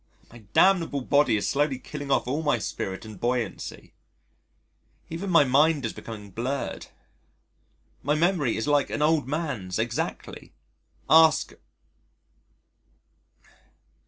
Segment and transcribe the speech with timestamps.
[0.31, 3.93] My damnable body is slowly killing off all my spirit and buoyancy.
[5.11, 6.87] Even my mind is becoming blurred.
[8.01, 10.53] My memory is like an old man's exactly.
[11.07, 11.53] (Ask